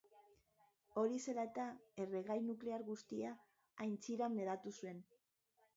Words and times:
Hori 1.01 1.19
zela 1.25 1.43
eta, 1.49 1.65
erregai 2.05 2.39
nuklear 2.49 2.87
guztia 2.89 3.37
aintziran 3.87 4.43
hedatu 4.45 4.77
zen. 4.83 5.07